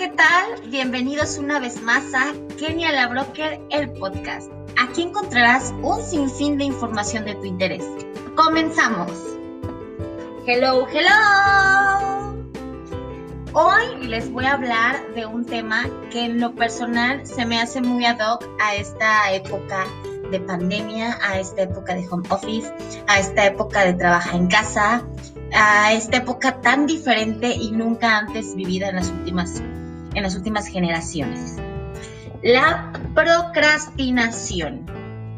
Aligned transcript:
¿qué 0.00 0.08
tal? 0.08 0.70
Bienvenidos 0.70 1.36
una 1.36 1.58
vez 1.58 1.82
más 1.82 2.14
a 2.14 2.32
Kenia 2.58 2.90
la 2.90 3.08
Broker, 3.08 3.60
el 3.68 3.90
podcast. 3.90 4.50
Aquí 4.82 5.02
encontrarás 5.02 5.74
un 5.82 6.02
sinfín 6.02 6.56
de 6.56 6.64
información 6.64 7.26
de 7.26 7.34
tu 7.34 7.44
interés. 7.44 7.84
Comenzamos. 8.34 9.12
Hello, 10.46 10.86
hello. 10.88 12.34
Hoy 13.52 14.06
les 14.06 14.32
voy 14.32 14.46
a 14.46 14.54
hablar 14.54 15.12
de 15.14 15.26
un 15.26 15.44
tema 15.44 15.84
que 16.10 16.24
en 16.24 16.40
lo 16.40 16.54
personal 16.54 17.26
se 17.26 17.44
me 17.44 17.60
hace 17.60 17.82
muy 17.82 18.06
ad 18.06 18.20
hoc 18.26 18.48
a 18.58 18.76
esta 18.76 19.30
época 19.34 19.84
de 20.30 20.40
pandemia, 20.40 21.18
a 21.20 21.38
esta 21.38 21.60
época 21.60 21.94
de 21.94 22.08
home 22.08 22.26
office, 22.30 22.72
a 23.06 23.18
esta 23.18 23.44
época 23.44 23.84
de 23.84 23.92
trabajar 23.92 24.34
en 24.34 24.46
casa, 24.46 25.06
a 25.52 25.92
esta 25.92 26.16
época 26.16 26.62
tan 26.62 26.86
diferente 26.86 27.52
y 27.52 27.70
nunca 27.72 28.16
antes 28.16 28.54
vivida 28.54 28.88
en 28.88 28.96
las 28.96 29.10
últimas, 29.10 29.62
en 30.14 30.22
las 30.22 30.36
últimas 30.36 30.66
generaciones. 30.66 31.56
La 32.42 32.92
procrastinación. 33.14 34.86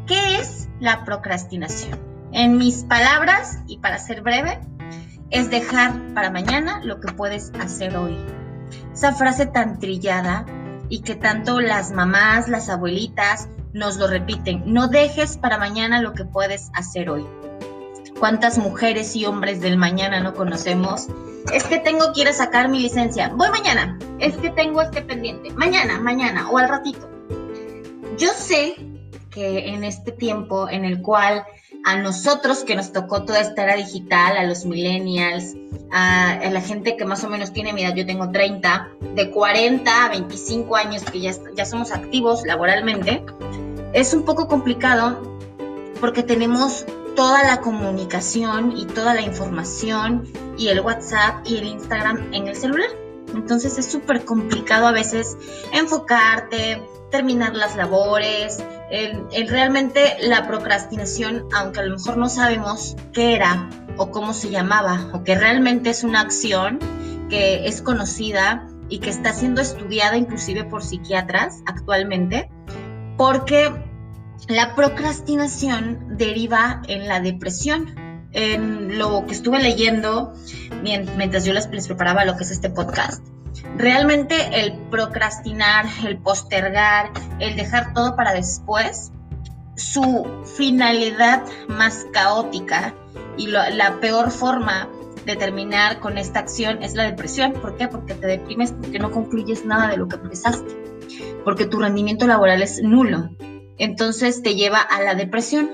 ¿Qué 0.07 0.37
es 0.37 0.69
la 0.79 1.03
procrastinación? 1.05 1.99
En 2.31 2.57
mis 2.57 2.83
palabras, 2.83 3.59
y 3.67 3.77
para 3.77 3.99
ser 3.99 4.21
breve, 4.21 4.59
es 5.29 5.49
dejar 5.49 5.93
para 6.13 6.31
mañana 6.31 6.81
lo 6.83 6.99
que 6.99 7.11
puedes 7.11 7.51
hacer 7.59 7.95
hoy. 7.95 8.17
Esa 8.93 9.13
frase 9.13 9.45
tan 9.45 9.79
trillada 9.79 10.45
y 10.89 11.01
que 11.01 11.15
tanto 11.15 11.59
las 11.59 11.91
mamás, 11.91 12.47
las 12.47 12.69
abuelitas 12.69 13.49
nos 13.73 13.97
lo 13.97 14.07
repiten, 14.07 14.63
no 14.65 14.87
dejes 14.87 15.37
para 15.37 15.57
mañana 15.57 16.01
lo 16.01 16.13
que 16.13 16.25
puedes 16.25 16.69
hacer 16.75 17.09
hoy. 17.09 17.25
¿Cuántas 18.19 18.57
mujeres 18.57 19.15
y 19.15 19.25
hombres 19.25 19.59
del 19.59 19.77
mañana 19.77 20.19
no 20.19 20.33
conocemos? 20.33 21.07
Es 21.51 21.63
que 21.63 21.79
tengo 21.79 22.13
que 22.13 22.21
ir 22.21 22.27
a 22.27 22.33
sacar 22.33 22.69
mi 22.69 22.79
licencia. 22.79 23.29
Voy 23.29 23.49
mañana. 23.49 23.97
Es 24.23 24.37
que 24.37 24.51
tengo 24.51 24.81
este 24.81 25.01
pendiente. 25.01 25.51
Mañana, 25.51 25.99
mañana 25.99 26.49
o 26.49 26.57
al 26.57 26.69
ratito. 26.69 27.09
Yo 28.17 28.29
sé 28.29 28.75
que 29.29 29.67
en 29.67 29.83
este 29.83 30.13
tiempo 30.13 30.69
en 30.69 30.85
el 30.85 31.01
cual 31.01 31.43
a 31.83 31.97
nosotros 31.97 32.63
que 32.63 32.73
nos 32.73 32.93
tocó 32.93 33.25
toda 33.25 33.41
esta 33.41 33.63
era 33.63 33.75
digital, 33.75 34.37
a 34.37 34.45
los 34.45 34.63
millennials, 34.63 35.57
a, 35.91 36.39
la 36.49 36.61
gente 36.61 36.95
que 36.95 37.03
más 37.03 37.25
o 37.25 37.29
menos 37.29 37.51
tiene 37.51 37.73
mi 37.73 37.83
edad, 37.83 37.95
yo 37.95 38.05
tengo 38.05 38.31
30, 38.31 38.91
de 39.13 39.29
40 39.29 40.05
a 40.05 40.09
25 40.09 40.73
años 40.77 41.03
que 41.03 41.19
ya, 41.19 41.33
ya 41.57 41.65
somos 41.65 41.91
activos 41.91 42.45
laboralmente, 42.45 43.25
es 43.91 44.13
un 44.13 44.23
poco 44.23 44.47
complicado 44.47 45.37
porque 45.99 46.23
tenemos 46.23 46.85
toda 47.17 47.43
la 47.43 47.59
comunicación 47.59 48.73
y 48.77 48.85
toda 48.85 49.13
la 49.15 49.21
información 49.21 50.23
y 50.57 50.69
el 50.69 50.79
WhatsApp 50.79 51.45
y 51.45 51.57
el 51.57 51.65
Instagram 51.65 52.33
en 52.33 52.47
el 52.47 52.55
celular. 52.55 53.02
Entonces 53.33 53.77
es 53.77 53.85
súper 53.85 54.25
complicado 54.25 54.87
a 54.87 54.91
veces 54.91 55.37
enfocarte, 55.71 56.81
terminar 57.11 57.55
las 57.55 57.75
labores. 57.75 58.63
realmente 59.47 60.17
la 60.21 60.47
procrastinación, 60.47 61.47
aunque 61.55 61.79
a 61.79 61.83
lo 61.83 61.97
mejor 61.97 62.17
no 62.17 62.29
sabemos 62.29 62.95
qué 63.11 63.35
era 63.35 63.69
o 63.97 64.09
cómo 64.11 64.33
se 64.33 64.49
llamaba, 64.49 65.09
o 65.13 65.23
que 65.23 65.35
realmente 65.35 65.91
es 65.91 66.03
una 66.03 66.21
acción 66.21 66.79
que 67.29 67.67
es 67.67 67.81
conocida 67.81 68.67
y 68.89 68.99
que 68.99 69.09
está 69.09 69.33
siendo 69.33 69.61
estudiada 69.61 70.17
inclusive 70.17 70.63
por 70.63 70.83
psiquiatras 70.83 71.61
actualmente, 71.65 72.49
porque 73.17 73.71
la 74.47 74.75
procrastinación 74.75 76.17
deriva 76.17 76.81
en 76.87 77.07
la 77.07 77.19
depresión. 77.19 77.95
En 78.33 78.97
lo 78.97 79.25
que 79.25 79.33
estuve 79.33 79.61
leyendo 79.61 80.33
mientras 80.81 81.45
yo 81.45 81.53
les, 81.53 81.67
preparaba 81.67 82.25
lo 82.25 82.35
que 82.35 82.43
es 82.43 82.51
este 82.51 82.69
podcast, 82.69 83.23
realmente 83.77 84.35
el 84.61 84.73
procrastinar, 84.89 85.85
el 86.05 86.17
postergar, 86.17 87.11
el 87.39 87.55
dejar 87.55 87.93
todo 87.93 88.15
para 88.15 88.33
después, 88.33 89.11
su 89.75 90.25
finalidad 90.57 91.43
más 91.67 92.05
caótica 92.11 92.93
y 93.37 93.47
la 93.47 93.99
peor 93.99 94.31
forma 94.31 94.89
de 95.25 95.35
terminar 95.35 95.99
con 95.99 96.17
esta 96.17 96.39
acción 96.39 96.83
es 96.83 96.95
la 96.95 97.03
depresión. 97.03 97.53
¿Por 97.53 97.77
qué? 97.77 97.87
Porque 97.87 98.13
te 98.13 98.27
deprimes 98.27 98.71
porque 98.71 98.99
no 98.99 99.11
concluyes 99.11 99.63
nada 99.65 99.87
de 99.87 99.97
lo 99.97 100.07
que 100.07 100.15
empezaste, 100.15 100.75
porque 101.43 101.65
tu 101.65 101.79
rendimiento 101.79 102.27
laboral 102.27 102.61
es 102.61 102.81
nulo 102.83 103.29
entonces 103.77 104.41
te 104.41 104.55
lleva 104.55 104.79
a 104.79 105.01
la 105.01 105.15
depresión. 105.15 105.69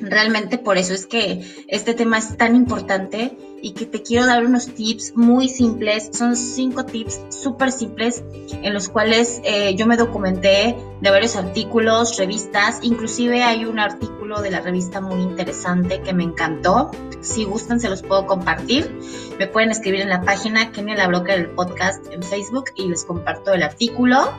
Realmente 0.00 0.58
por 0.58 0.76
eso 0.76 0.92
es 0.92 1.06
que 1.06 1.44
este 1.68 1.94
tema 1.94 2.18
es 2.18 2.36
tan 2.36 2.56
importante 2.56 3.36
y 3.62 3.72
que 3.72 3.86
te 3.86 4.02
quiero 4.02 4.26
dar 4.26 4.44
unos 4.44 4.68
tips 4.68 5.16
muy 5.16 5.48
simples. 5.48 6.10
Son 6.12 6.36
cinco 6.36 6.84
tips 6.84 7.20
súper 7.30 7.72
simples 7.72 8.22
en 8.62 8.74
los 8.74 8.88
cuales 8.88 9.40
eh, 9.44 9.74
yo 9.74 9.86
me 9.86 9.96
documenté 9.96 10.76
de 11.00 11.10
varios 11.10 11.36
artículos, 11.36 12.18
revistas. 12.18 12.80
Inclusive 12.82 13.42
hay 13.42 13.64
un 13.64 13.78
artículo 13.78 14.42
de 14.42 14.50
la 14.50 14.60
revista 14.60 15.00
muy 15.00 15.22
interesante 15.22 16.02
que 16.02 16.12
me 16.12 16.24
encantó. 16.24 16.90
Si 17.20 17.44
gustan 17.44 17.80
se 17.80 17.88
los 17.88 18.02
puedo 18.02 18.26
compartir. 18.26 18.94
Me 19.38 19.46
pueden 19.46 19.70
escribir 19.70 20.02
en 20.02 20.10
la 20.10 20.22
página 20.22 20.70
Kenia 20.70 20.96
la 20.96 21.08
Broker 21.08 21.36
del 21.36 21.50
podcast 21.50 22.06
en 22.12 22.22
Facebook 22.22 22.66
y 22.74 22.88
les 22.88 23.04
comparto 23.04 23.52
el 23.52 23.62
artículo 23.62 24.30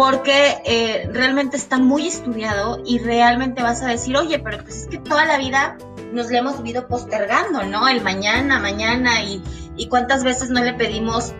porque 0.00 0.62
eh, 0.64 1.10
realmente 1.12 1.58
está 1.58 1.76
muy 1.76 2.06
estudiado 2.06 2.82
y 2.86 3.00
realmente 3.00 3.62
vas 3.62 3.82
a 3.82 3.88
decir, 3.88 4.16
oye, 4.16 4.38
pero 4.38 4.62
pues 4.62 4.84
es 4.84 4.86
que 4.86 4.96
toda 4.96 5.26
la 5.26 5.36
vida 5.36 5.76
nos 6.14 6.30
le 6.30 6.38
hemos 6.38 6.56
vivido 6.56 6.88
postergando, 6.88 7.64
¿no? 7.64 7.86
El 7.86 8.00
mañana, 8.00 8.58
mañana 8.58 9.22
y, 9.22 9.42
cuántas 9.90 10.24
veces 10.24 10.48
no 10.48 10.64
le 10.64 10.72
pedimos 10.72 11.34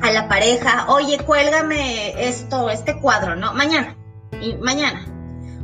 a 0.00 0.10
la 0.10 0.26
pareja, 0.26 0.86
oye, 0.88 1.18
cuélgame 1.18 2.26
esto, 2.28 2.70
este 2.70 2.98
cuadro, 2.98 3.36
¿no? 3.36 3.52
Mañana, 3.52 3.94
y 4.40 4.54
mañana. 4.54 5.04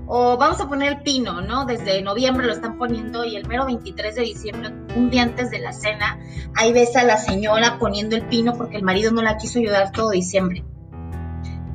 O 0.07 0.37
vamos 0.37 0.61
a 0.61 0.69
poner 0.69 0.93
el 0.93 1.03
pino, 1.03 1.41
¿no? 1.41 1.65
Desde 1.65 2.03
noviembre 2.03 2.47
lo 2.47 2.53
están 2.53 2.77
poniendo 2.77 3.25
y 3.25 3.37
el 3.37 3.49
mero 3.49 3.65
23 3.65 4.15
de 4.15 4.21
diciembre, 4.21 4.75
un 4.95 5.09
día 5.09 5.23
antes 5.23 5.51
de 5.51 5.61
la 5.61 5.73
cena, 5.73 6.21
ahí 6.55 6.75
ves 6.75 6.95
a 6.95 7.05
la 7.05 7.17
señora 7.17 7.79
poniendo 7.79 8.17
el 8.17 8.27
pino 8.27 8.53
porque 8.53 8.77
el 8.77 8.83
marido 8.83 9.13
no 9.13 9.23
la 9.23 9.39
quiso 9.39 9.61
ayudar 9.61 9.93
todo 9.93 10.11
diciembre 10.11 10.63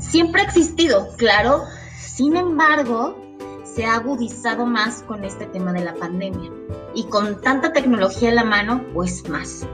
siempre 0.03 0.41
ha 0.41 0.45
existido, 0.45 1.09
claro, 1.17 1.63
sin 1.99 2.35
embargo, 2.35 3.17
se 3.63 3.85
ha 3.85 3.95
agudizado 3.95 4.65
más 4.65 5.01
con 5.03 5.23
este 5.23 5.47
tema 5.47 5.73
de 5.73 5.83
la 5.83 5.95
pandemia 5.95 6.51
y 6.93 7.05
con 7.05 7.41
tanta 7.41 7.73
tecnología 7.73 8.29
en 8.29 8.35
la 8.35 8.43
mano, 8.43 8.85
pues 8.93 9.27
más. 9.29 9.65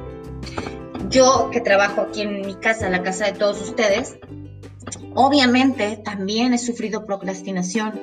Yo 1.09 1.50
que 1.51 1.59
trabajo 1.59 2.01
aquí 2.01 2.22
en 2.22 2.41
mi 2.41 2.56
casa, 2.56 2.89
la 2.89 3.03
casa 3.03 3.25
de 3.25 3.34
todos 3.34 3.62
ustedes, 3.62 4.18
obviamente 5.16 5.97
también 6.03 6.53
he 6.53 6.57
sufrido 6.57 7.06
procrastinación. 7.06 8.00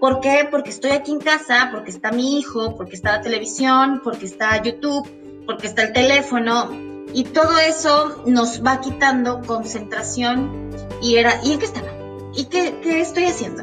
¿Por 0.00 0.20
qué? 0.20 0.48
Porque 0.50 0.70
estoy 0.70 0.92
aquí 0.92 1.12
en 1.12 1.20
casa, 1.20 1.70
porque 1.72 1.90
está 1.90 2.12
mi 2.12 2.38
hijo, 2.38 2.76
porque 2.76 2.94
está 2.94 3.16
la 3.16 3.22
televisión, 3.22 4.00
porque 4.02 4.26
está 4.26 4.62
YouTube, 4.62 5.08
porque 5.46 5.66
está 5.66 5.82
el 5.82 5.92
teléfono, 5.92 6.93
y 7.14 7.22
todo 7.24 7.58
eso 7.58 8.22
nos 8.26 8.64
va 8.64 8.80
quitando 8.80 9.40
concentración 9.42 10.70
y 11.00 11.16
era, 11.16 11.40
¿y 11.44 11.52
en 11.52 11.58
qué 11.60 11.66
estaba? 11.66 11.88
¿Y 12.34 12.46
qué, 12.46 12.80
qué 12.82 13.00
estoy 13.00 13.26
haciendo? 13.26 13.62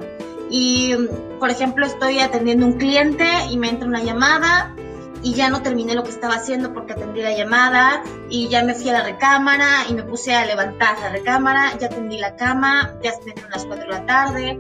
Y, 0.50 0.96
por 1.38 1.50
ejemplo, 1.50 1.86
estoy 1.86 2.20
atendiendo 2.20 2.66
un 2.66 2.74
cliente 2.74 3.26
y 3.50 3.58
me 3.58 3.70
entra 3.70 3.88
una 3.88 4.02
llamada 4.02 4.74
y 5.22 5.34
ya 5.34 5.50
no 5.50 5.62
terminé 5.62 5.94
lo 5.96 6.04
que 6.04 6.10
estaba 6.10 6.36
haciendo 6.36 6.74
porque 6.74 6.94
atendí 6.94 7.22
la 7.22 7.36
llamada 7.36 8.04
y 8.30 8.48
ya 8.48 8.64
me 8.64 8.74
fui 8.74 8.90
a 8.90 8.94
la 8.94 9.04
recámara 9.04 9.70
y 9.90 9.94
me 9.94 10.04
puse 10.04 10.34
a 10.34 10.46
levantar 10.46 10.98
la 11.00 11.10
recámara, 11.10 11.78
ya 11.78 11.88
atendí 11.88 12.18
la 12.18 12.38
cama, 12.38 12.94
ya 13.04 13.12
se 13.12 13.34
las 13.50 13.66
4 13.66 13.86
de 13.86 13.92
la 13.92 14.06
tarde. 14.06 14.60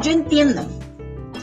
Yo 0.00 0.10
entiendo, 0.10 0.64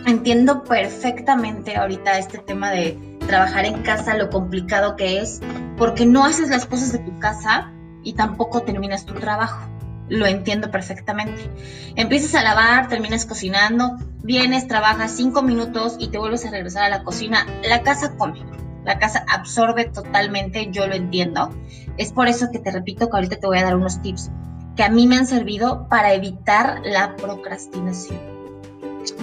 entiendo 0.06 0.64
perfectamente 0.64 1.78
ahorita 1.78 2.18
este 2.18 2.38
tema 2.40 2.72
de 2.72 2.98
trabajar 3.28 3.66
en 3.66 3.82
casa, 3.84 4.16
lo 4.18 4.30
complicado 4.30 4.96
que 4.96 5.20
es, 5.20 5.42
porque 5.80 6.06
no 6.06 6.26
haces 6.26 6.50
las 6.50 6.66
cosas 6.66 6.92
de 6.92 7.00
tu 7.00 7.18
casa 7.18 7.72
y 8.04 8.14
tampoco 8.14 8.62
terminas 8.62 9.06
tu 9.06 9.16
trabajo. 9.16 9.68
Lo 10.10 10.26
entiendo 10.28 10.70
perfectamente. 10.72 11.50
Empiezas 11.96 12.36
a 12.36 12.44
lavar, 12.44 12.90
terminas 12.90 13.26
cocinando, 13.26 13.98
vienes, 14.22 14.68
trabajas 14.68 15.14
cinco 15.16 15.42
minutos 15.42 15.96
y 15.98 16.10
te 16.10 16.18
vuelves 16.18 16.46
a 16.46 16.52
regresar 16.52 16.84
a 16.84 16.90
la 16.90 17.04
cocina. 17.04 17.48
La 17.68 17.82
casa 17.82 18.16
come, 18.18 18.44
la 18.84 19.00
casa 19.00 19.24
absorbe 19.30 19.86
totalmente, 19.86 20.70
yo 20.72 20.86
lo 20.86 20.96
entiendo. 20.96 21.50
Es 21.98 22.12
por 22.12 22.28
eso 22.28 22.50
que 22.52 22.60
te 22.60 22.72
repito 22.72 23.10
que 23.10 23.16
ahorita 23.16 23.38
te 23.38 23.48
voy 23.48 23.60
a 23.60 23.64
dar 23.64 23.76
unos 23.76 24.02
tips 24.02 24.32
que 24.76 24.84
a 24.84 24.90
mí 24.90 25.08
me 25.08 25.18
han 25.18 25.28
servido 25.28 25.88
para 25.90 26.14
evitar 26.14 26.82
la 26.84 27.16
procrastinación. 27.16 28.20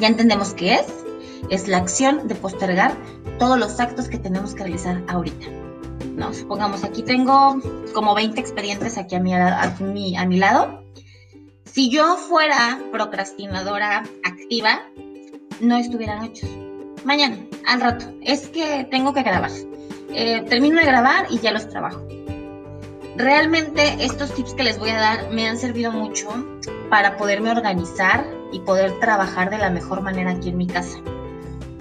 Ya 0.01 0.09
entendemos 0.09 0.55
qué 0.55 0.75
es, 0.75 0.87
es 1.51 1.69
la 1.69 1.79
acción 1.79 2.29
de 2.29 2.35
postergar 2.35 2.93
todos 3.39 3.59
los 3.59 3.81
actos 3.81 4.09
que 4.09 4.19
tenemos 4.19 4.55
que 4.55 4.65
realizar 4.65 5.03
ahorita. 5.09 5.66
No, 6.17 6.33
supongamos, 6.33 6.83
aquí 6.83 7.03
tengo 7.03 7.61
como 7.93 8.15
20 8.15 8.41
expedientes 8.41 8.97
aquí 8.97 9.15
a 9.15 9.21
mi, 9.21 9.35
a 9.35 9.77
mi, 9.81 10.17
a 10.17 10.25
mi 10.25 10.39
lado. 10.39 10.83
Si 11.65 11.91
yo 11.91 12.17
fuera 12.17 12.81
procrastinadora 12.91 14.03
activa, 14.25 14.81
no 15.61 15.77
estuvieran 15.77 16.25
hechos. 16.25 16.49
Mañana, 17.05 17.37
al 17.67 17.83
rato. 17.83 18.07
Es 18.23 18.49
que 18.49 18.89
tengo 18.91 19.13
que 19.13 19.23
grabar. 19.23 19.51
Eh, 20.09 20.43
termino 20.49 20.81
de 20.81 20.87
grabar 20.87 21.27
y 21.29 21.39
ya 21.39 21.53
los 21.53 21.69
trabajo. 21.69 22.03
Realmente 23.17 23.97
estos 24.01 24.35
tips 24.35 24.55
que 24.55 24.65
les 24.65 24.79
voy 24.79 24.91
a 24.91 24.99
dar 24.99 25.31
me 25.31 25.47
han 25.47 25.59
servido 25.59 25.93
mucho 25.93 26.29
para 26.89 27.19
poderme 27.19 27.51
organizar 27.51 28.27
y 28.53 28.61
poder 28.61 28.99
trabajar 29.01 29.51
de 29.51 29.59
la 29.59 29.69
mejor 29.69 30.01
manera 30.01 30.31
aquí 30.31 30.49
en 30.49 30.57
mi 30.57 30.67
casa. 30.67 30.99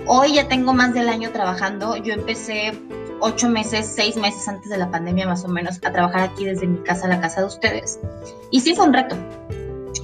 Hoy 0.08 0.34
ya 0.34 0.50
tengo 0.50 0.74
más 0.74 0.94
del 0.94 1.08
año 1.08 1.32
trabajando. 1.32 1.96
Yo 1.96 2.14
empecé 2.14 2.74
ocho 3.20 3.50
meses, 3.50 3.92
seis 3.96 4.16
meses 4.18 4.48
antes 4.48 4.70
de 4.70 4.78
la 4.78 4.92
pandemia 4.92 5.28
más 5.28 5.44
o 5.46 5.48
menos 5.48 5.78
a 5.84 5.92
trabajar 5.92 6.22
aquí 6.22 6.46
desde 6.46 6.68
mi 6.68 6.78
casa 6.84 7.06
a 7.06 7.10
la 7.10 7.22
casa 7.22 7.42
de 7.42 7.48
ustedes. 7.48 8.00
Y 8.52 8.62
sí 8.62 8.76
fue 8.76 8.86
un 8.86 8.94
reto. 8.94 9.16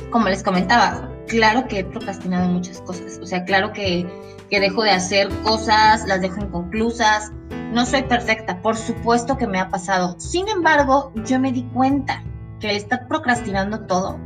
Como 0.10 0.28
les 0.28 0.44
comentaba, 0.44 1.10
claro 1.28 1.68
que 1.68 1.80
he 1.80 1.84
procrastinado 1.84 2.48
muchas 2.50 2.82
cosas. 2.82 3.20
O 3.22 3.26
sea, 3.26 3.44
claro 3.46 3.74
que, 3.74 4.08
que 4.50 4.60
dejo 4.60 4.84
de 4.84 4.92
hacer 4.92 5.30
cosas, 5.44 6.06
las 6.08 6.22
dejo 6.22 6.42
inconclusas. 6.42 7.32
No 7.72 7.86
soy 7.86 8.04
perfecta, 8.04 8.62
por 8.62 8.76
supuesto 8.76 9.38
que 9.38 9.48
me 9.48 9.60
ha 9.60 9.70
pasado. 9.70 10.20
Sin 10.20 10.50
embargo, 10.50 11.14
yo 11.26 11.40
me 11.40 11.52
di 11.52 11.64
cuenta 11.64 12.24
que 12.60 12.70
el 12.70 12.76
estar 12.76 13.08
procrastinando 13.08 13.82
todo 13.82 14.20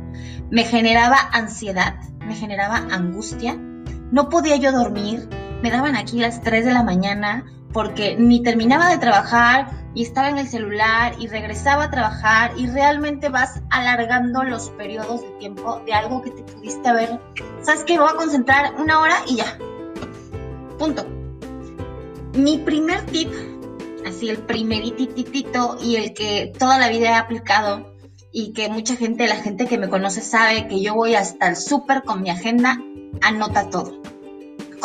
me 0.50 0.64
generaba 0.64 1.16
ansiedad, 1.32 1.96
me 2.26 2.34
generaba 2.34 2.76
angustia. 2.76 3.56
No 4.10 4.28
podía 4.28 4.56
yo 4.56 4.72
dormir, 4.72 5.28
me 5.62 5.70
daban 5.70 5.96
aquí 5.96 6.18
las 6.18 6.42
3 6.42 6.64
de 6.64 6.72
la 6.72 6.82
mañana 6.82 7.44
porque 7.72 8.16
ni 8.18 8.42
terminaba 8.42 8.90
de 8.90 8.98
trabajar 8.98 9.70
y 9.94 10.02
estaba 10.02 10.28
en 10.28 10.38
el 10.38 10.48
celular 10.48 11.14
y 11.18 11.26
regresaba 11.26 11.84
a 11.84 11.90
trabajar 11.90 12.52
y 12.56 12.66
realmente 12.66 13.28
vas 13.28 13.62
alargando 13.70 14.44
los 14.44 14.70
periodos 14.70 15.22
de 15.22 15.30
tiempo 15.38 15.80
de 15.86 15.94
algo 15.94 16.22
que 16.22 16.30
te 16.30 16.42
pudiste 16.42 16.88
haber. 16.88 17.20
¿Sabes 17.62 17.84
qué? 17.84 17.98
voy 17.98 18.08
a 18.10 18.16
concentrar 18.16 18.74
una 18.78 19.00
hora 19.00 19.16
y 19.26 19.36
ya. 19.36 19.58
Punto. 20.78 21.06
Mi 22.34 22.58
primer 22.58 23.06
tip, 23.06 23.32
así 24.06 24.28
el 24.28 24.38
primerititito 24.38 25.78
y 25.80 25.96
el 25.96 26.12
que 26.12 26.52
toda 26.58 26.78
la 26.78 26.88
vida 26.88 27.08
he 27.08 27.14
aplicado 27.14 27.94
y 28.32 28.52
que 28.52 28.68
mucha 28.68 28.96
gente, 28.96 29.26
la 29.26 29.36
gente 29.36 29.66
que 29.66 29.78
me 29.78 29.88
conoce 29.88 30.20
sabe 30.20 30.68
que 30.68 30.82
yo 30.82 30.94
voy 30.94 31.14
hasta 31.14 31.48
el 31.48 31.56
súper 31.56 32.02
con 32.02 32.20
mi 32.20 32.28
agenda, 32.28 32.78
anota 33.22 33.70
todo 33.70 34.05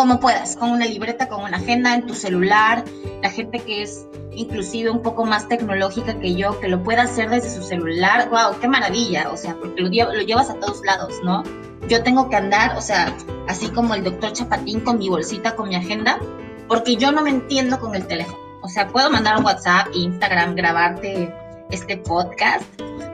como 0.02 0.20
puedas, 0.20 0.56
con 0.56 0.72
una 0.72 0.88
libreta, 0.88 1.30
con 1.30 1.44
una 1.44 1.58
agenda 1.58 1.94
en 1.94 2.08
tu 2.08 2.16
celular, 2.16 2.84
la 3.22 3.30
gente 3.30 3.60
que 3.60 3.84
es 3.84 4.08
inclusive 4.32 4.90
un 4.90 5.04
poco 5.04 5.26
más 5.26 5.48
tecnológica 5.48 6.20
que 6.20 6.34
yo, 6.34 6.60
que 6.60 6.70
lo 6.70 6.82
pueda 6.82 7.04
hacer 7.04 7.30
desde 7.30 7.52
su 7.52 7.62
celular, 7.62 8.28
wow, 8.32 8.60
qué 8.60 8.68
maravilla, 8.68 9.30
o 9.32 9.38
sea, 9.38 9.54
porque 9.54 9.80
lo, 9.80 9.90
lo 9.90 10.22
llevas 10.24 10.50
a 10.50 10.56
todos 10.56 10.84
lados, 10.84 11.14
¿no? 11.24 11.44
Yo 11.88 12.02
tengo 12.02 12.30
que 12.30 12.36
andar, 12.36 12.76
o 12.78 12.82
sea, 12.82 13.16
así 13.48 13.70
como 13.70 13.94
el 13.94 14.04
doctor 14.04 14.34
Chapatín 14.34 14.80
con 14.80 14.98
mi 14.98 15.08
bolsita, 15.08 15.56
con 15.56 15.70
mi 15.70 15.76
agenda, 15.76 16.20
porque 16.68 16.96
yo 16.96 17.12
no 17.12 17.22
me 17.22 17.30
entiendo 17.30 17.80
con 17.80 17.94
el 17.94 18.08
teléfono. 18.08 18.40
O 18.64 18.70
sea, 18.70 18.88
puedo 18.88 19.12
mandar 19.12 19.38
un 19.38 19.46
WhatsApp, 19.46 19.90
Instagram, 19.94 20.56
grabarte 20.56 21.32
este 21.72 21.98
podcast, 21.98 22.64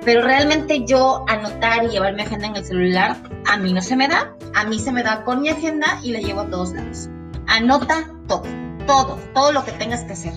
pero 0.04 0.22
realmente 0.22 0.86
yo 0.86 1.26
anotar 1.28 1.84
y 1.86 1.90
llevar 1.90 2.14
mi 2.16 2.22
agenda 2.22 2.48
en 2.48 2.56
el 2.56 2.66
celular, 2.66 3.18
a 3.46 3.58
mí 3.58 3.74
no 3.74 3.82
se 3.82 3.96
me 3.96 4.08
da, 4.08 4.36
a 4.56 4.64
mí 4.66 4.80
se 4.80 4.92
me 4.92 5.04
da 5.04 5.24
con 5.24 5.42
mi 5.42 5.50
agenda 5.50 6.00
y 6.04 6.12
la 6.12 6.20
llevo 6.20 6.42
a 6.42 6.50
todos 6.50 6.74
lados. 6.74 7.10
Anota 7.48 8.10
todo, 8.28 8.44
todo, 8.86 9.20
todo 9.34 9.52
lo 9.52 9.66
que 9.66 9.72
tengas 9.74 10.04
que 10.04 10.14
hacer. 10.14 10.34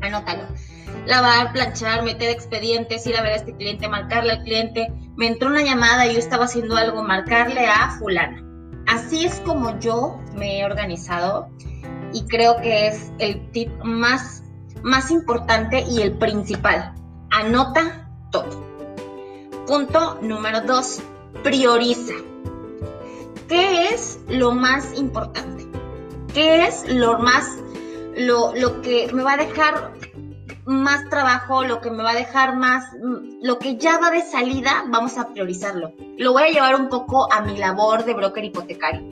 Anótalo. 0.00 0.44
Lavar, 1.06 1.52
planchar, 1.52 2.02
meter 2.02 2.30
expedientes, 2.30 3.06
ir 3.06 3.16
a 3.16 3.22
ver 3.22 3.32
a 3.32 3.36
este 3.36 3.54
cliente, 3.56 3.88
marcarle 3.88 4.32
al 4.32 4.42
cliente. 4.42 4.92
Me 5.16 5.26
entró 5.26 5.48
una 5.48 5.62
llamada 5.62 6.06
y 6.06 6.12
yo 6.12 6.18
estaba 6.18 6.44
haciendo 6.44 6.76
algo, 6.76 7.02
marcarle 7.02 7.66
a 7.66 7.90
fulana. 7.98 8.42
Así 8.86 9.24
es 9.24 9.40
como 9.40 9.78
yo 9.80 10.20
me 10.34 10.60
he 10.60 10.64
organizado 10.64 11.48
y 12.12 12.26
creo 12.26 12.60
que 12.60 12.86
es 12.88 13.12
el 13.18 13.50
tip 13.50 13.70
más, 13.82 14.44
más 14.82 15.10
importante 15.10 15.84
y 15.88 16.02
el 16.02 16.12
principal 16.18 16.94
Anota 17.36 18.06
todo. 18.30 18.64
Punto 19.66 20.18
número 20.22 20.60
dos, 20.60 21.02
prioriza. 21.42 22.14
¿Qué 23.48 23.88
es 23.88 24.20
lo 24.28 24.52
más 24.52 24.96
importante? 24.96 25.66
¿Qué 26.32 26.64
es 26.64 26.88
lo 26.88 27.18
más, 27.18 27.58
lo, 28.16 28.54
lo 28.54 28.80
que 28.82 29.10
me 29.12 29.24
va 29.24 29.32
a 29.32 29.36
dejar 29.36 29.94
más 30.64 31.10
trabajo, 31.10 31.64
lo 31.64 31.80
que 31.80 31.90
me 31.90 32.04
va 32.04 32.12
a 32.12 32.14
dejar 32.14 32.54
más, 32.54 32.84
lo 33.42 33.58
que 33.58 33.78
ya 33.78 33.98
va 33.98 34.12
de 34.12 34.22
salida, 34.22 34.84
vamos 34.86 35.18
a 35.18 35.30
priorizarlo. 35.30 35.92
Lo 36.16 36.34
voy 36.34 36.44
a 36.44 36.50
llevar 36.50 36.76
un 36.76 36.88
poco 36.88 37.32
a 37.32 37.40
mi 37.40 37.56
labor 37.56 38.04
de 38.04 38.14
broker 38.14 38.44
hipotecario. 38.44 39.02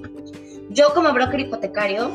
Yo 0.70 0.94
como 0.94 1.12
broker 1.12 1.40
hipotecario 1.40 2.08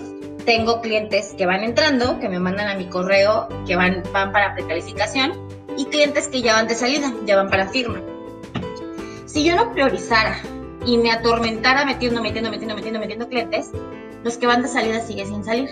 tengo 0.46 0.80
clientes 0.80 1.36
que 1.38 1.46
van 1.46 1.66
entrando, 1.66 2.18
que 2.20 2.30
me 2.30 2.40
mandan 2.40 2.70
a 2.70 2.76
mi 2.76 2.88
correo, 2.88 3.50
que 3.68 3.76
van, 3.76 4.04
van 4.14 4.32
para 4.32 4.54
precalificación 4.54 5.47
y 5.78 5.86
clientes 5.86 6.28
que 6.28 6.42
ya 6.42 6.56
van 6.56 6.68
de 6.68 6.76
salida, 6.76 7.14
ya 7.26 7.38
van 7.38 7.50
para 7.50 7.70
firma. 7.70 8.02
Si 9.26 9.44
yo 9.44 9.56
no 9.56 9.72
priorizara 9.72 10.38
y 10.86 10.98
me 10.98 11.12
atormentara 11.12 11.86
metiendo, 11.86 12.22
metiendo, 12.22 12.50
metiendo, 12.50 12.76
metiendo, 12.76 13.00
metiendo 13.00 13.30
clientes, 13.30 13.72
los 14.24 14.38
que 14.38 14.48
van 14.48 14.64
de 14.64 14.68
salida 14.68 15.00
siguen 15.02 15.28
sin 15.28 15.44
salir. 15.44 15.70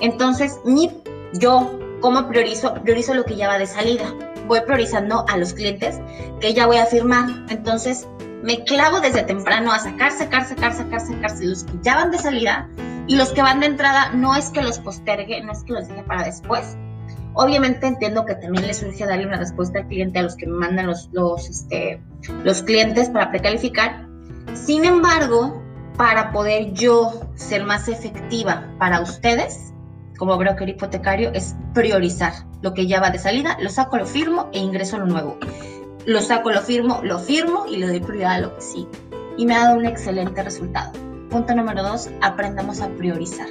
Entonces, 0.00 0.58
mi, 0.64 0.90
yo, 1.34 1.78
¿cómo 2.00 2.26
priorizo? 2.28 2.74
Priorizo 2.82 3.14
lo 3.14 3.24
que 3.24 3.36
ya 3.36 3.48
va 3.48 3.58
de 3.58 3.66
salida. 3.66 4.04
Voy 4.46 4.60
priorizando 4.62 5.24
a 5.28 5.36
los 5.36 5.52
clientes 5.52 6.00
que 6.40 6.54
ya 6.54 6.66
voy 6.66 6.78
a 6.78 6.86
firmar. 6.86 7.28
Entonces, 7.50 8.08
me 8.42 8.64
clavo 8.64 9.00
desde 9.00 9.22
temprano 9.22 9.72
a 9.72 9.78
sacar, 9.78 10.12
sacar, 10.12 10.46
sacar, 10.46 10.74
sacar, 10.74 11.00
sacar 11.00 11.30
los 11.40 11.64
que 11.64 11.72
ya 11.82 11.96
van 11.96 12.10
de 12.10 12.18
salida 12.18 12.68
y 13.06 13.16
los 13.16 13.30
que 13.32 13.42
van 13.42 13.60
de 13.60 13.66
entrada 13.66 14.12
no 14.12 14.34
es 14.34 14.50
que 14.50 14.62
los 14.62 14.78
postergue, 14.78 15.42
no 15.42 15.52
es 15.52 15.64
que 15.64 15.72
los 15.72 15.88
deje 15.88 16.02
para 16.02 16.24
después. 16.24 16.76
Obviamente 17.34 17.86
entiendo 17.86 18.24
que 18.24 18.36
también 18.36 18.66
les 18.66 18.78
surge 18.78 19.04
darle 19.06 19.26
una 19.26 19.36
respuesta 19.36 19.80
al 19.80 19.88
cliente 19.88 20.20
a 20.20 20.22
los 20.22 20.36
que 20.36 20.46
me 20.46 20.56
mandan 20.56 20.86
los, 20.86 21.08
los, 21.12 21.48
este, 21.48 22.00
los 22.44 22.62
clientes 22.62 23.10
para 23.10 23.30
precalificar. 23.30 24.06
Sin 24.54 24.84
embargo, 24.84 25.60
para 25.96 26.30
poder 26.32 26.72
yo 26.72 27.28
ser 27.34 27.64
más 27.64 27.88
efectiva 27.88 28.68
para 28.78 29.00
ustedes, 29.00 29.72
como 30.16 30.36
broker 30.38 30.68
hipotecario, 30.68 31.32
es 31.32 31.56
priorizar 31.72 32.32
lo 32.62 32.72
que 32.72 32.86
ya 32.86 33.00
va 33.00 33.10
de 33.10 33.18
salida, 33.18 33.56
lo 33.60 33.68
saco, 33.68 33.98
lo 33.98 34.06
firmo 34.06 34.48
e 34.52 34.58
ingreso 34.58 34.98
lo 34.98 35.06
nuevo. 35.06 35.36
Lo 36.06 36.20
saco, 36.20 36.50
lo 36.50 36.60
firmo, 36.60 37.00
lo 37.02 37.18
firmo 37.18 37.66
y 37.66 37.76
le 37.76 37.86
doy 37.86 38.00
prioridad 38.00 38.32
a 38.32 38.40
lo 38.40 38.54
que 38.54 38.60
sigue. 38.60 38.88
Y 39.36 39.46
me 39.46 39.56
ha 39.56 39.64
dado 39.64 39.78
un 39.78 39.86
excelente 39.86 40.42
resultado. 40.42 40.92
Punto 41.30 41.54
número 41.54 41.82
dos, 41.82 42.10
aprendamos 42.20 42.80
a 42.80 42.88
priorizar. 42.90 43.48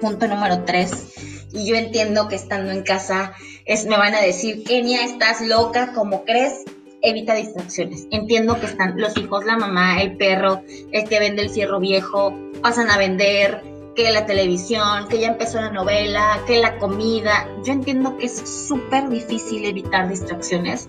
Punto 0.00 0.26
número 0.26 0.64
tres, 0.64 1.11
y 1.52 1.66
yo 1.66 1.76
entiendo 1.76 2.28
que 2.28 2.36
estando 2.36 2.72
en 2.72 2.82
casa 2.82 3.32
es, 3.64 3.86
me 3.86 3.96
van 3.96 4.14
a 4.14 4.20
decir, 4.20 4.64
Kenia, 4.64 5.04
estás 5.04 5.40
loca, 5.40 5.92
¿cómo 5.92 6.24
crees? 6.24 6.64
Evita 7.02 7.34
distracciones. 7.34 8.06
Entiendo 8.10 8.58
que 8.60 8.66
están 8.66 8.94
los 8.96 9.16
hijos, 9.16 9.44
la 9.44 9.56
mamá, 9.56 10.00
el 10.00 10.16
perro, 10.16 10.62
el 10.92 11.08
que 11.08 11.18
vende 11.18 11.42
el 11.42 11.50
fierro 11.50 11.80
viejo, 11.80 12.34
pasan 12.62 12.90
a 12.90 12.98
vender, 12.98 13.62
que 13.94 14.10
la 14.10 14.24
televisión, 14.26 15.08
que 15.08 15.20
ya 15.20 15.28
empezó 15.28 15.60
la 15.60 15.70
novela, 15.70 16.40
que 16.46 16.58
la 16.58 16.78
comida. 16.78 17.46
Yo 17.64 17.72
entiendo 17.72 18.16
que 18.16 18.26
es 18.26 18.36
súper 18.36 19.08
difícil 19.08 19.64
evitar 19.64 20.08
distracciones, 20.08 20.88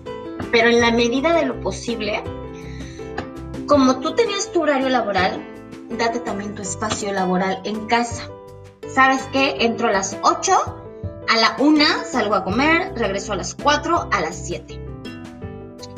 pero 0.50 0.68
en 0.68 0.80
la 0.80 0.90
medida 0.90 1.34
de 1.34 1.46
lo 1.46 1.60
posible, 1.60 2.22
como 3.66 4.00
tú 4.00 4.14
tenías 4.14 4.52
tu 4.52 4.62
horario 4.62 4.88
laboral, 4.88 5.44
date 5.98 6.20
también 6.20 6.54
tu 6.54 6.62
espacio 6.62 7.12
laboral 7.12 7.60
en 7.64 7.86
casa. 7.86 8.30
¿Sabes 8.92 9.28
qué? 9.32 9.56
Entro 9.60 9.88
a 9.88 9.92
las 9.92 10.16
8, 10.22 10.52
a 11.28 11.36
la 11.36 11.56
1 11.58 11.84
salgo 12.10 12.34
a 12.34 12.44
comer, 12.44 12.92
regreso 12.96 13.32
a 13.32 13.36
las 13.36 13.54
4, 13.54 14.08
a 14.12 14.20
las 14.20 14.36
7. 14.46 14.84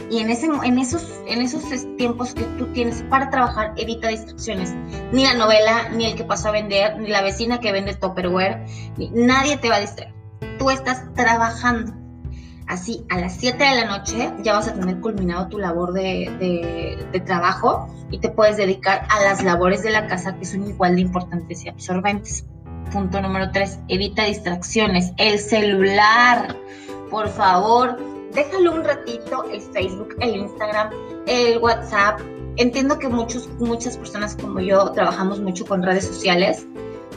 Y 0.08 0.20
en, 0.20 0.30
esos, 0.30 1.96
tiempos 1.96 2.34
que 2.34 2.44
tú 2.58 2.66
tienes 2.72 3.02
para 3.10 3.28
trabajar, 3.28 3.72
evita 3.76 4.08
distracciones. 4.08 4.72
Ni 5.12 5.24
la 5.24 5.34
novela, 5.34 5.88
ni 5.90 6.06
el 6.06 6.14
que 6.14 6.22
pasó 6.22 6.48
a 6.48 6.52
vender, 6.52 7.00
ni 7.00 7.08
la 7.08 7.22
vecina 7.22 7.58
que 7.58 7.72
vende 7.72 7.94
Tupperware, 7.94 8.64
ni, 8.96 9.10
nadie 9.10 9.56
te 9.56 9.68
va 9.68 9.76
a 9.76 9.80
distraer. 9.80 10.14
Tú 10.58 10.70
estás 10.70 11.12
trabajando. 11.14 11.92
Así, 12.68 13.04
a 13.10 13.18
las 13.18 13.36
7 13.36 13.62
de 13.62 13.74
la 13.74 13.84
noche 13.84 14.32
ya 14.42 14.52
vas 14.52 14.68
a 14.68 14.74
tener 14.74 15.00
culminado 15.00 15.48
tu 15.48 15.58
labor 15.58 15.92
de, 15.92 17.22
trabajo 17.24 17.88
y 18.10 18.18
te 18.18 18.28
puedes 18.28 18.56
dedicar 18.56 19.06
a 19.08 19.22
las 19.22 19.42
labores 19.42 19.82
de 19.82 19.90
la 19.90 20.06
casa 20.06 20.36
que 20.36 20.44
son 20.44 20.68
igual 20.68 20.94
de 20.94 21.00
importantes 21.00 21.64
y 21.64 21.68
absorbentes. 21.68 22.44
Punto 22.92 23.20
número 23.20 23.50
tres, 23.52 23.78
evita 23.88 24.24
distracciones. 24.24 25.12
El 25.16 25.38
celular, 25.38 26.56
por 27.10 27.28
favor, 27.28 27.98
déjalo 28.32 28.72
un 28.72 28.84
ratito, 28.84 29.44
el 29.50 29.60
Facebook, 29.60 30.16
el 30.20 30.36
Instagram, 30.36 30.90
el 31.26 31.58
WhatsApp. 31.58 32.20
Entiendo 32.56 32.98
que 32.98 33.08
muchos, 33.08 33.48
muchas 33.58 33.96
personas 33.96 34.36
como 34.36 34.60
yo 34.60 34.92
trabajamos 34.92 35.40
mucho 35.40 35.66
con 35.66 35.82
redes 35.82 36.06
sociales, 36.06 36.66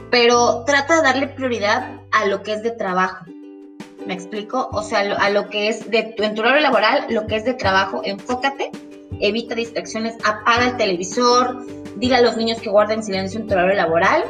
pero 0.10 0.64
trata 0.66 0.98
de 0.98 1.04
darle 1.04 1.28
prioridad 1.28 2.02
a 2.12 2.26
lo 2.26 2.42
que 2.42 2.54
es 2.54 2.64
de 2.64 2.72
trabajo. 2.72 3.26
¿Me 4.06 4.14
explico? 4.14 4.70
O 4.72 4.82
sea, 4.82 5.02
a 5.02 5.30
lo 5.30 5.50
que 5.50 5.70
es 5.70 5.90
de 5.92 6.14
tu, 6.18 6.24
en 6.24 6.36
laboral, 6.36 7.06
lo 7.10 7.28
que 7.28 7.36
es 7.36 7.46
de 7.46 7.54
trabajo, 7.54 8.02
enfócate, 8.04 8.72
evita 9.20 9.56
distracciones, 9.56 10.16
apaga 10.26 10.70
el 10.70 10.78
televisor, 10.78 11.66
dile 11.98 12.16
a 12.16 12.22
los 12.22 12.36
niños 12.38 12.60
que 12.60 12.70
guarden 12.70 13.04
silencio 13.04 13.40
en 13.40 13.48
tu 13.48 13.54
horario 13.54 13.76
laboral 13.76 14.24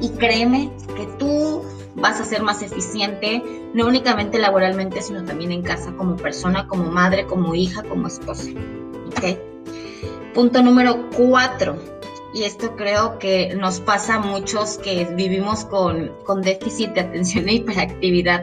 y 0.00 0.10
créeme 0.10 0.70
que 0.96 1.06
tú 1.18 1.62
vas 1.94 2.20
a 2.20 2.24
ser 2.24 2.42
más 2.42 2.62
eficiente, 2.62 3.42
no 3.74 3.86
únicamente 3.86 4.38
laboralmente, 4.38 5.02
sino 5.02 5.24
también 5.24 5.52
en 5.52 5.62
casa, 5.62 5.92
como 5.96 6.16
persona, 6.16 6.66
como 6.66 6.90
madre, 6.90 7.26
como 7.26 7.54
hija, 7.54 7.82
como 7.82 8.06
esposa. 8.06 8.50
¿Ok? 9.08 9.38
Punto 10.34 10.62
número 10.62 11.10
cuatro, 11.16 11.76
y 12.34 12.44
esto 12.44 12.76
creo 12.76 13.18
que 13.18 13.54
nos 13.54 13.80
pasa 13.80 14.14
a 14.14 14.18
muchos 14.18 14.78
que 14.78 15.04
vivimos 15.04 15.64
con, 15.66 16.12
con 16.24 16.40
déficit 16.40 16.90
de 16.90 17.00
atención 17.02 17.48
e 17.48 17.54
hiperactividad. 17.54 18.42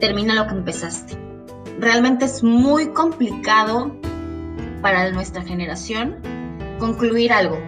Termina 0.00 0.34
lo 0.34 0.46
que 0.46 0.54
empezaste. 0.54 1.16
Realmente 1.78 2.26
es 2.26 2.42
muy 2.42 2.88
complicado 2.88 3.96
para 4.82 5.10
nuestra 5.12 5.42
generación 5.42 6.16
concluir 6.78 7.32
algo. 7.32 7.58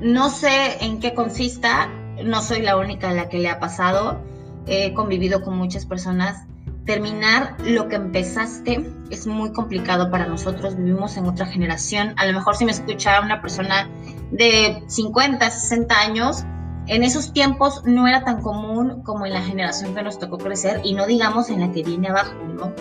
No 0.00 0.28
sé 0.28 0.84
en 0.84 1.00
qué 1.00 1.14
consista, 1.14 1.90
no 2.24 2.42
soy 2.42 2.62
la 2.62 2.76
única 2.76 3.10
a 3.10 3.12
la 3.12 3.28
que 3.28 3.38
le 3.38 3.48
ha 3.48 3.58
pasado, 3.58 4.20
he 4.66 4.92
convivido 4.94 5.42
con 5.42 5.56
muchas 5.56 5.86
personas 5.86 6.46
terminar 6.84 7.56
lo 7.64 7.88
que 7.88 7.96
empezaste 7.96 8.84
es 9.10 9.26
muy 9.26 9.52
complicado 9.52 10.10
para 10.10 10.26
nosotros, 10.26 10.76
vivimos 10.76 11.16
en 11.16 11.26
otra 11.26 11.46
generación. 11.46 12.14
A 12.16 12.26
lo 12.26 12.32
mejor 12.32 12.56
si 12.56 12.64
me 12.64 12.72
escucha 12.72 13.20
una 13.20 13.40
persona 13.40 13.88
de 14.30 14.82
50, 14.86 15.50
60 15.50 16.00
años, 16.00 16.44
en 16.86 17.04
esos 17.04 17.32
tiempos 17.32 17.82
no 17.84 18.08
era 18.08 18.24
tan 18.24 18.40
común 18.40 19.02
como 19.02 19.26
en 19.26 19.34
la 19.34 19.42
generación 19.42 19.94
que 19.94 20.02
nos 20.02 20.18
tocó 20.18 20.38
crecer 20.38 20.80
y 20.82 20.94
no 20.94 21.06
digamos 21.06 21.50
en 21.50 21.60
la 21.60 21.70
que 21.70 21.82
viene 21.82 22.08
abajo, 22.08 22.34
¿no? 22.54 22.72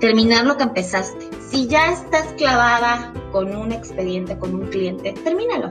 Terminar 0.00 0.46
lo 0.46 0.56
que 0.56 0.62
empezaste. 0.62 1.28
Si 1.50 1.66
ya 1.66 1.92
estás 1.92 2.26
clavada 2.38 3.12
con 3.32 3.54
un 3.54 3.72
expediente, 3.72 4.38
con 4.38 4.54
un 4.54 4.68
cliente, 4.68 5.12
termínalo 5.24 5.68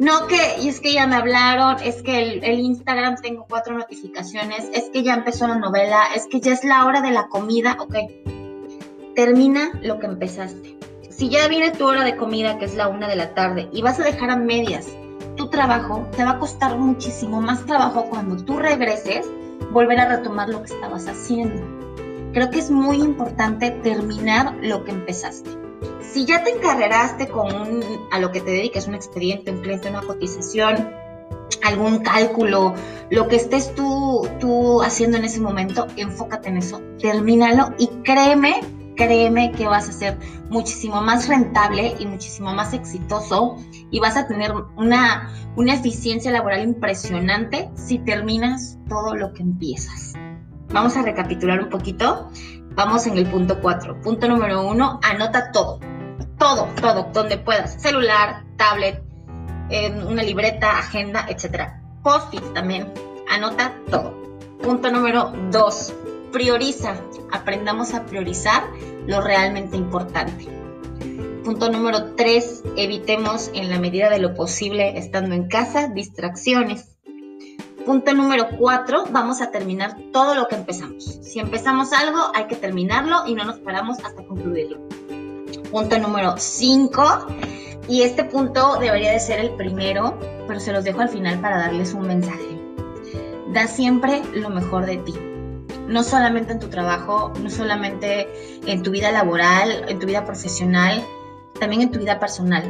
no 0.00 0.26
que, 0.26 0.60
y 0.60 0.68
es 0.68 0.80
que 0.80 0.92
ya 0.92 1.06
me 1.06 1.14
hablaron, 1.16 1.76
es 1.82 2.02
que 2.02 2.40
el, 2.40 2.60
Instagram 2.60 3.16
tengo 3.22 3.46
cuatro 3.48 3.76
notificaciones, 3.78 4.68
es 4.72 4.90
que 4.90 5.04
ya 5.04 5.14
empezó 5.14 5.46
la 5.46 5.56
novela, 5.56 6.02
es 6.14 6.26
que 6.26 6.40
ya 6.40 6.52
es 6.52 6.64
la 6.64 6.84
hora 6.84 7.00
de 7.00 7.12
la 7.12 7.28
comida, 7.28 7.76
ok. 7.78 7.94
Termina 9.14 9.70
lo 9.82 10.00
que 10.00 10.06
empezaste. 10.06 10.76
Si 11.10 11.28
ya 11.28 11.46
viene 11.46 11.70
tu 11.70 11.86
hora 11.86 12.02
de 12.02 12.16
comida, 12.16 12.58
que 12.58 12.64
es 12.64 12.74
la 12.74 12.88
una 12.88 13.06
de 13.06 13.14
la 13.14 13.34
tarde, 13.34 13.68
y 13.72 13.82
vas 13.82 14.00
a 14.00 14.04
dejar 14.04 14.30
a 14.30 14.36
medias 14.36 14.88
tu 15.36 15.48
trabajo, 15.48 16.08
te 16.16 16.24
va 16.24 16.32
a 16.32 16.38
costar 16.38 16.76
muchísimo 16.76 17.40
más 17.40 17.64
trabajo 17.64 18.06
cuando 18.10 18.42
tú 18.44 18.58
regreses 18.58 19.26
volver 19.70 20.00
a 20.00 20.16
retomar 20.16 20.48
lo 20.48 20.62
que 20.62 20.72
estabas 20.72 21.06
haciendo. 21.06 21.62
Creo 22.32 22.50
que 22.50 22.58
es 22.58 22.70
muy 22.70 22.96
importante 22.96 23.70
terminar 23.70 24.56
lo 24.60 24.84
que 24.84 24.90
empezaste 24.90 25.63
si 26.00 26.24
ya 26.24 26.44
te 26.44 26.50
encarreraste 26.50 27.28
con 27.28 27.80
a 28.12 28.18
lo 28.18 28.30
que 28.30 28.40
te 28.40 28.50
dediques, 28.50 28.86
un 28.86 28.94
expediente, 28.94 29.50
un 29.50 29.60
cliente, 29.60 29.90
una 29.90 30.02
cotización, 30.02 30.90
algún 31.64 31.98
cálculo, 32.00 32.74
lo 33.10 33.28
que 33.28 33.36
estés 33.36 33.74
tú, 33.74 34.28
tú 34.40 34.82
haciendo 34.82 35.16
en 35.16 35.24
ese 35.24 35.40
momento, 35.40 35.86
enfócate 35.96 36.48
en 36.48 36.58
eso, 36.58 36.80
termínalo 37.00 37.74
y 37.78 37.88
créeme, 38.04 38.60
créeme 38.96 39.52
que 39.52 39.66
vas 39.66 39.88
a 39.88 39.92
ser 39.92 40.18
muchísimo 40.50 41.00
más 41.00 41.28
rentable 41.28 41.94
y 41.98 42.06
muchísimo 42.06 42.54
más 42.54 42.72
exitoso 42.74 43.56
y 43.90 44.00
vas 44.00 44.16
a 44.16 44.26
tener 44.26 44.52
una, 44.76 45.32
una 45.56 45.74
eficiencia 45.74 46.30
laboral 46.30 46.62
impresionante 46.62 47.70
si 47.74 47.98
terminas 47.98 48.78
todo 48.88 49.14
lo 49.14 49.32
que 49.32 49.42
empiezas. 49.42 50.14
Vamos 50.72 50.96
a 50.96 51.02
recapitular 51.02 51.62
un 51.62 51.70
poquito. 51.70 52.30
Vamos 52.74 53.06
en 53.06 53.18
el 53.18 53.26
punto 53.26 53.60
4. 53.60 54.00
Punto 54.00 54.28
número 54.28 54.66
1, 54.66 55.00
anota 55.02 55.52
todo 55.52 55.80
todo, 56.38 56.68
todo, 56.80 57.10
donde 57.12 57.38
puedas, 57.38 57.80
celular, 57.80 58.44
tablet, 58.56 59.02
en 59.70 60.06
una 60.06 60.22
libreta, 60.22 60.78
agenda, 60.78 61.26
etcétera. 61.28 61.80
Post-it 62.02 62.42
también, 62.52 62.92
anota 63.30 63.74
todo. 63.90 64.38
Punto 64.62 64.90
número 64.90 65.32
dos, 65.50 65.94
prioriza. 66.32 66.96
Aprendamos 67.32 67.94
a 67.94 68.04
priorizar 68.04 68.64
lo 69.06 69.20
realmente 69.20 69.76
importante. 69.76 70.48
Punto 71.44 71.70
número 71.70 72.14
tres, 72.14 72.62
evitemos 72.76 73.50
en 73.54 73.70
la 73.70 73.78
medida 73.78 74.10
de 74.10 74.18
lo 74.18 74.34
posible, 74.34 74.98
estando 74.98 75.34
en 75.34 75.48
casa, 75.48 75.88
distracciones. 75.88 76.93
Punto 77.84 78.14
número 78.14 78.48
cuatro, 78.58 79.04
vamos 79.10 79.40
a 79.40 79.50
terminar 79.50 79.96
todo 80.12 80.34
lo 80.34 80.48
que 80.48 80.56
empezamos. 80.56 81.04
Si 81.22 81.38
empezamos 81.38 81.92
algo, 81.92 82.18
hay 82.34 82.46
que 82.46 82.56
terminarlo 82.56 83.26
y 83.26 83.34
no 83.34 83.44
nos 83.44 83.58
paramos 83.58 83.98
hasta 84.04 84.24
concluirlo 84.24 84.78
punto 85.74 85.98
número 85.98 86.34
5. 86.36 87.26
Y 87.88 88.02
este 88.02 88.22
punto 88.22 88.78
debería 88.78 89.10
de 89.10 89.18
ser 89.18 89.40
el 89.40 89.50
primero, 89.50 90.16
pero 90.46 90.60
se 90.60 90.72
los 90.72 90.84
dejo 90.84 91.00
al 91.00 91.08
final 91.08 91.40
para 91.40 91.58
darles 91.58 91.92
un 91.94 92.06
mensaje. 92.06 92.60
Da 93.52 93.66
siempre 93.66 94.22
lo 94.34 94.50
mejor 94.50 94.86
de 94.86 94.98
ti. 94.98 95.14
No 95.88 96.04
solamente 96.04 96.52
en 96.52 96.60
tu 96.60 96.68
trabajo, 96.68 97.32
no 97.42 97.50
solamente 97.50 98.28
en 98.66 98.84
tu 98.84 98.92
vida 98.92 99.10
laboral, 99.10 99.84
en 99.88 99.98
tu 99.98 100.06
vida 100.06 100.24
profesional, 100.24 101.04
también 101.58 101.82
en 101.82 101.90
tu 101.90 101.98
vida 101.98 102.20
personal. 102.20 102.62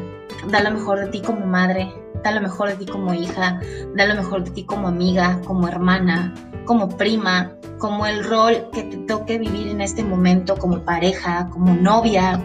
Da 0.50 0.60
lo 0.62 0.70
mejor 0.70 1.00
de 1.00 1.06
ti 1.08 1.20
como 1.20 1.46
madre, 1.46 1.92
da 2.22 2.30
lo 2.32 2.40
mejor 2.40 2.68
de 2.70 2.76
ti 2.76 2.86
como 2.86 3.14
hija, 3.14 3.60
da 3.96 4.06
lo 4.06 4.14
mejor 4.14 4.44
de 4.44 4.50
ti 4.50 4.64
como 4.64 4.88
amiga, 4.88 5.40
como 5.46 5.68
hermana, 5.68 6.34
como 6.64 6.88
prima, 6.88 7.52
como 7.78 8.06
el 8.06 8.24
rol 8.24 8.68
que 8.72 8.82
te 8.84 8.96
toque 8.98 9.38
vivir 9.38 9.68
en 9.68 9.80
este 9.80 10.02
momento 10.02 10.56
como 10.56 10.84
pareja, 10.84 11.48
como 11.50 11.74
novia, 11.74 12.42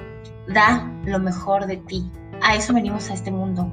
da 0.47 0.91
lo 1.05 1.19
mejor 1.19 1.65
de 1.65 1.77
ti. 1.77 2.11
A 2.41 2.55
eso 2.55 2.73
venimos 2.73 3.09
a 3.09 3.13
este 3.13 3.31
mundo. 3.31 3.71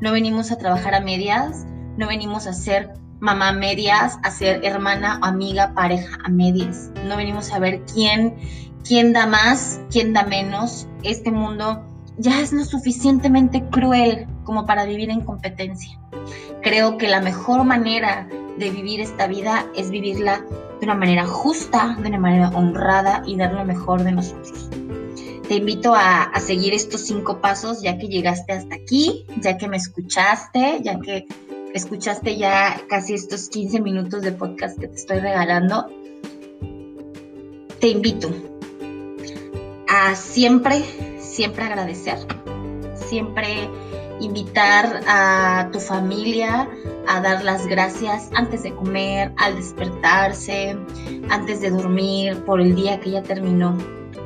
No 0.00 0.12
venimos 0.12 0.52
a 0.52 0.58
trabajar 0.58 0.94
a 0.94 1.00
medias, 1.00 1.66
no 1.96 2.06
venimos 2.06 2.46
a 2.46 2.52
ser 2.52 2.94
mamá 3.20 3.48
a 3.48 3.52
medias, 3.52 4.18
a 4.22 4.30
ser 4.30 4.64
hermana, 4.64 5.18
amiga, 5.22 5.72
pareja 5.74 6.18
a 6.24 6.28
medias. 6.28 6.90
No 7.06 7.16
venimos 7.16 7.52
a 7.52 7.58
ver 7.58 7.82
quién, 7.92 8.36
quién 8.84 9.12
da 9.12 9.26
más, 9.26 9.80
quién 9.90 10.12
da 10.12 10.24
menos. 10.24 10.86
Este 11.02 11.30
mundo 11.30 11.84
ya 12.18 12.40
es 12.40 12.52
lo 12.52 12.64
suficientemente 12.64 13.64
cruel 13.70 14.26
como 14.44 14.66
para 14.66 14.84
vivir 14.84 15.10
en 15.10 15.20
competencia. 15.20 15.98
Creo 16.62 16.98
que 16.98 17.08
la 17.08 17.20
mejor 17.20 17.64
manera 17.64 18.28
de 18.58 18.70
vivir 18.70 19.00
esta 19.00 19.26
vida 19.26 19.66
es 19.76 19.90
vivirla 19.90 20.44
de 20.80 20.86
una 20.86 20.94
manera 20.94 21.26
justa, 21.26 21.96
de 22.00 22.08
una 22.08 22.18
manera 22.18 22.50
honrada 22.50 23.22
y 23.26 23.36
dar 23.36 23.52
lo 23.52 23.64
mejor 23.64 24.02
de 24.02 24.12
nosotros. 24.12 24.68
Te 25.48 25.54
invito 25.54 25.94
a, 25.94 26.30
seguir 26.40 26.74
estos 26.74 27.02
cinco 27.02 27.40
pasos 27.40 27.80
ya 27.80 27.96
que 27.98 28.08
llegaste 28.08 28.52
hasta 28.52 28.74
aquí, 28.74 29.24
ya 29.40 29.56
que 29.56 29.68
me 29.68 29.78
escuchaste, 29.78 30.80
ya 30.82 30.98
que 30.98 31.26
escuchaste 31.72 32.36
ya 32.36 32.82
casi 32.88 33.14
estos 33.14 33.48
15 33.48 33.80
minutos 33.80 34.22
de 34.22 34.32
podcast 34.32 34.78
que 34.78 34.88
te 34.88 34.96
estoy 34.96 35.20
regalando. 35.20 35.86
Te 37.80 37.88
invito 37.88 38.30
a 39.88 40.14
siempre, 40.16 40.84
siempre 41.38 41.66
agradecer, 41.66 42.18
siempre 42.96 43.70
invitar 44.18 45.02
a 45.06 45.68
tu 45.72 45.78
familia 45.78 46.68
a 47.06 47.20
dar 47.20 47.44
las 47.44 47.64
gracias 47.68 48.28
antes 48.34 48.64
de 48.64 48.74
comer, 48.74 49.32
al 49.36 49.54
despertarse, 49.54 50.76
antes 51.30 51.60
de 51.60 51.70
dormir, 51.70 52.42
por 52.44 52.60
el 52.60 52.74
día 52.74 52.98
que 52.98 53.12
ya 53.12 53.22
terminó 53.22 53.78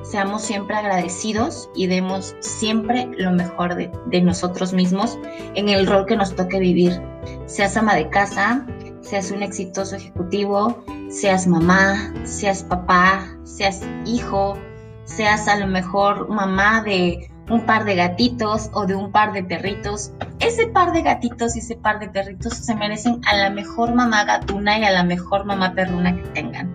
seamos 0.03 0.41
siempre 0.41 0.75
agradecidos 0.75 1.69
y 1.75 1.87
demos 1.87 2.35
siempre 2.41 3.07
lo 3.19 3.31
mejor 3.31 3.75
de, 3.75 4.21
nosotros 4.23 4.73
mismos 4.73 5.19
en 5.55 5.69
el 5.69 5.87
rol 5.87 6.07
que 6.07 6.17
nos 6.17 6.35
toque 6.35 6.59
vivir. 6.59 6.99
Seas 7.45 7.77
ama 7.77 7.95
de 7.95 8.09
casa, 8.09 8.67
seas 9.03 9.31
un 9.31 9.43
exitoso 9.43 9.97
ejecutivo, 9.97 10.83
seas 11.11 11.47
mamá, 11.47 12.15
seas 12.25 12.63
papá, 12.65 13.37
seas 13.45 13.83
hijo, 14.07 14.59
seas 15.17 15.49
a 15.49 15.57
lo 15.57 15.67
mejor 15.67 16.29
mamá 16.29 16.83
de 16.83 17.31
un 17.51 17.67
par 17.67 17.85
de 17.85 17.95
gatitos 17.97 18.71
o 18.73 18.87
de 18.87 18.95
un 18.95 19.13
par 19.13 19.33
de 19.33 19.43
perritos. 19.43 20.13
Ese 20.41 20.67
par 20.69 20.93
de 20.93 21.03
gatitos 21.03 21.57
y 21.57 21.59
ese 21.59 21.77
par 21.77 21.99
de 21.99 22.09
perritos 22.09 22.55
se 22.55 22.75
merecen 22.75 23.21
a 23.27 23.37
la 23.37 23.51
mejor 23.51 23.95
mamá 23.95 24.25
gatuna 24.25 24.79
y 24.79 24.85
a 24.85 24.91
la 24.91 25.03
mejor 25.03 25.45
mamá 25.45 25.75
perruna 25.75 26.17
que 26.17 26.23
tengan. 26.31 26.75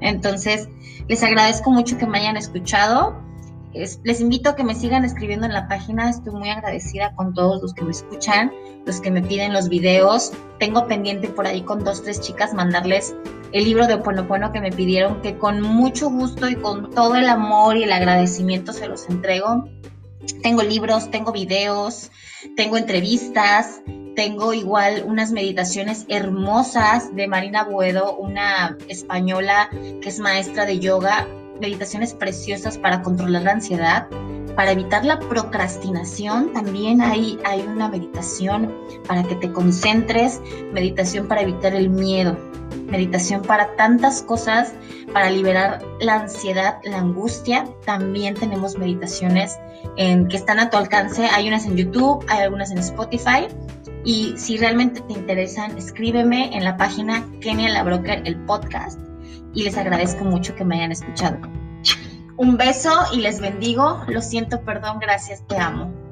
Entonces, 0.00 0.68
les 1.08 1.22
agradezco 1.22 1.70
mucho 1.70 1.96
que 1.98 2.06
me 2.06 2.18
hayan 2.18 2.36
escuchado. 2.36 3.22
les 3.72 4.20
invito 4.20 4.50
a 4.50 4.56
que 4.56 4.64
me 4.64 4.74
sigan 4.74 5.04
escribiendo 5.04 5.46
en 5.46 5.52
la 5.52 5.68
página. 5.68 6.08
Estoy 6.08 6.32
muy 6.32 6.48
agradecida 6.48 7.14
con 7.14 7.34
todos 7.34 7.62
los 7.62 7.74
que 7.74 7.84
me 7.84 7.90
escuchan, 7.90 8.52
los 8.84 9.00
que 9.00 9.10
me 9.10 9.22
piden 9.22 9.52
los 9.52 9.68
videos. 9.68 10.32
Tengo 10.58 10.86
pendiente 10.86 11.28
por 11.28 11.46
ahí 11.46 11.62
con 11.62 11.84
dos, 11.84 12.02
tres 12.02 12.20
chicas 12.20 12.54
mandarles 12.54 13.14
el 13.56 13.64
libro 13.64 13.86
de 13.86 13.94
Bueno 13.94 14.52
que 14.52 14.60
me 14.60 14.70
pidieron, 14.70 15.22
que 15.22 15.38
con 15.38 15.62
mucho 15.62 16.10
gusto 16.10 16.46
y 16.46 16.56
con 16.56 16.90
todo 16.90 17.16
el 17.16 17.26
amor 17.26 17.78
y 17.78 17.84
el 17.84 17.92
agradecimiento 17.92 18.74
se 18.74 18.86
los 18.86 19.08
entrego. 19.08 19.70
Tengo 20.42 20.62
libros, 20.62 21.10
tengo 21.10 21.32
videos, 21.32 22.10
tengo 22.54 22.76
entrevistas, 22.76 23.80
tengo 24.14 24.52
igual 24.52 25.04
unas 25.06 25.32
meditaciones 25.32 26.04
hermosas 26.08 27.16
de 27.16 27.28
Marina 27.28 27.64
Buedo, 27.64 28.14
una 28.16 28.76
española 28.88 29.70
que 29.70 30.08
es 30.10 30.18
maestra 30.18 30.66
de 30.66 30.78
yoga, 30.78 31.26
meditaciones 31.58 32.12
preciosas 32.12 32.76
para 32.76 33.00
controlar 33.00 33.42
la 33.42 33.52
ansiedad, 33.52 34.06
para 34.54 34.72
evitar 34.72 35.06
la 35.06 35.18
procrastinación. 35.18 36.52
También 36.52 37.00
hay, 37.00 37.38
hay 37.44 37.62
una 37.62 37.88
meditación 37.88 38.74
para 39.06 39.22
que 39.22 39.36
te 39.36 39.50
concentres, 39.50 40.42
meditación 40.74 41.26
para 41.26 41.40
evitar 41.40 41.74
el 41.74 41.88
miedo. 41.88 42.36
Meditación 42.86 43.42
para 43.42 43.74
tantas 43.76 44.22
cosas, 44.22 44.74
para 45.12 45.30
liberar 45.30 45.82
la 46.00 46.20
ansiedad, 46.20 46.78
la 46.84 46.98
angustia. 46.98 47.64
También 47.84 48.34
tenemos 48.34 48.78
meditaciones 48.78 49.58
en, 49.96 50.28
que 50.28 50.36
están 50.36 50.58
a 50.58 50.70
tu 50.70 50.76
alcance. 50.76 51.26
Hay 51.26 51.48
unas 51.48 51.66
en 51.66 51.76
YouTube, 51.76 52.24
hay 52.28 52.40
algunas 52.40 52.70
en 52.70 52.78
Spotify. 52.78 53.48
Y 54.04 54.34
si 54.36 54.56
realmente 54.56 55.00
te 55.00 55.12
interesan, 55.12 55.76
escríbeme 55.76 56.56
en 56.56 56.64
la 56.64 56.76
página 56.76 57.26
Kenia 57.40 57.68
La 57.70 57.82
Broker, 57.82 58.22
el 58.24 58.36
podcast. 58.44 59.00
Y 59.52 59.64
les 59.64 59.76
agradezco 59.76 60.24
mucho 60.24 60.54
que 60.54 60.64
me 60.64 60.76
hayan 60.76 60.92
escuchado. 60.92 61.38
Un 62.36 62.56
beso 62.56 62.92
y 63.12 63.20
les 63.20 63.40
bendigo. 63.40 64.02
Lo 64.06 64.20
siento, 64.20 64.60
perdón, 64.62 64.98
gracias, 65.00 65.42
te 65.46 65.56
amo. 65.58 66.05